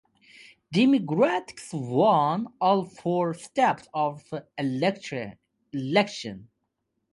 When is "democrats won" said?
0.71-2.47